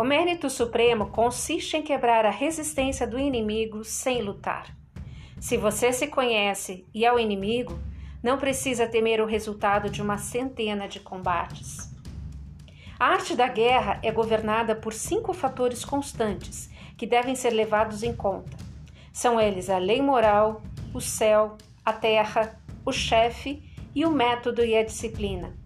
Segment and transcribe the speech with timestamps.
[0.00, 4.74] O mérito supremo consiste em quebrar a resistência do inimigo sem lutar.
[5.38, 7.78] Se você se conhece e é o inimigo,
[8.22, 11.94] não precisa temer o resultado de uma centena de combates.
[12.98, 18.16] A arte da guerra é governada por cinco fatores constantes que devem ser levados em
[18.16, 18.56] conta.
[19.12, 20.62] São eles a lei moral,
[20.94, 23.62] o céu, a terra, o chefe
[23.94, 25.59] e o método e a disciplina.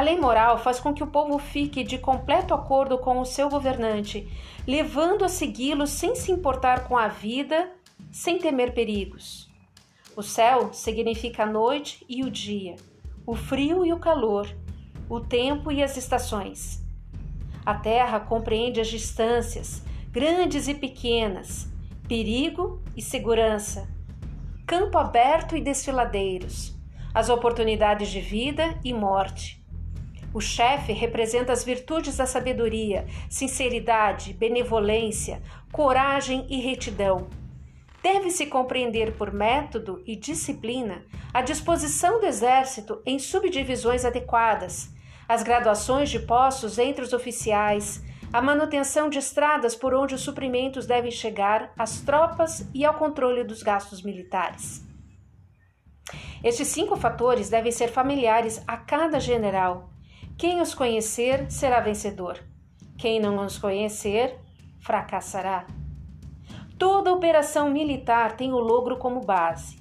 [0.00, 3.50] A lei moral faz com que o povo fique de completo acordo com o seu
[3.50, 4.26] governante,
[4.66, 7.70] levando a segui-lo sem se importar com a vida,
[8.10, 9.50] sem temer perigos.
[10.16, 12.76] O céu significa a noite e o dia,
[13.26, 14.48] o frio e o calor,
[15.06, 16.82] o tempo e as estações.
[17.66, 21.70] A terra compreende as distâncias, grandes e pequenas,
[22.08, 23.86] perigo e segurança,
[24.66, 26.74] campo aberto e desfiladeiros,
[27.12, 29.59] as oportunidades de vida e morte
[30.32, 37.28] o chefe representa as virtudes da sabedoria, sinceridade, benevolência, coragem e retidão.
[38.02, 44.90] Deve-se compreender por método e disciplina a disposição do exército em subdivisões adequadas,
[45.28, 50.86] as graduações de postos entre os oficiais, a manutenção de estradas por onde os suprimentos
[50.86, 54.82] devem chegar às tropas e ao controle dos gastos militares.
[56.42, 59.90] Estes cinco fatores devem ser familiares a cada general
[60.40, 62.38] quem os conhecer será vencedor.
[62.96, 64.38] Quem não os conhecer
[64.80, 65.66] fracassará.
[66.78, 69.78] Toda operação militar tem o logro como base.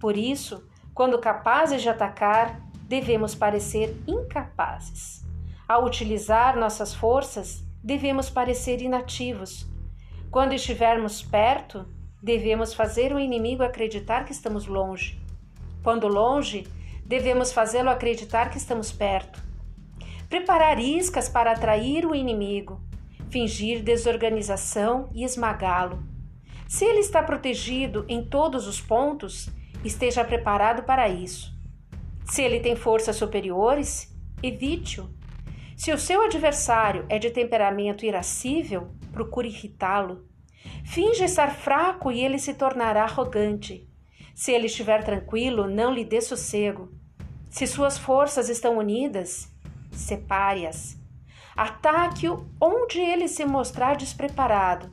[0.00, 5.24] Por isso, quando capazes de atacar, devemos parecer incapazes.
[5.68, 9.64] Ao utilizar nossas forças, devemos parecer inativos.
[10.28, 11.86] Quando estivermos perto,
[12.20, 15.20] devemos fazer o inimigo acreditar que estamos longe.
[15.84, 16.66] Quando longe,
[17.06, 19.49] devemos fazê-lo acreditar que estamos perto
[20.30, 22.80] preparar iscas para atrair o inimigo,
[23.28, 26.04] fingir desorganização e esmagá-lo.
[26.68, 29.50] Se ele está protegido em todos os pontos,
[29.84, 31.52] esteja preparado para isso.
[32.24, 35.10] Se ele tem forças superiores, evite-o.
[35.76, 40.28] Se o seu adversário é de temperamento irascível, procure irritá-lo.
[40.84, 43.88] Finge estar fraco e ele se tornará arrogante.
[44.32, 46.88] Se ele estiver tranquilo, não lhe dê sossego.
[47.48, 49.49] Se suas forças estão unidas,
[49.90, 50.96] separe-as.
[51.56, 54.90] Ataque-o onde ele se mostrar despreparado.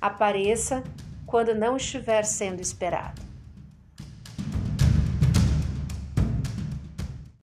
[0.00, 0.82] Apareça
[1.26, 3.31] quando não estiver sendo esperado.